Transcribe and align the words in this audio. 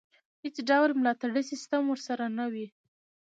هېڅ 0.43 0.55
ډول 0.69 0.89
ملاتړی 1.01 1.43
سیستم 1.51 1.81
ورسره 1.87 2.25
نه 2.37 2.45
وي. 2.53 2.67